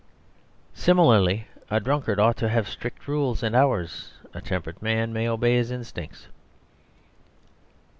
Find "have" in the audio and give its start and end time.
2.49-2.67